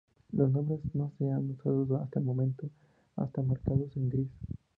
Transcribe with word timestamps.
Los 0.31 0.49
nombres 0.51 0.79
que 0.81 0.97
no 0.97 1.11
se 1.19 1.29
han 1.29 1.51
usado 1.51 1.97
hasta 1.97 2.17
el 2.19 2.25
momento 2.25 2.67
están 3.23 3.45
marcados 3.47 3.95
en 3.97 4.09
gris. 4.09 4.29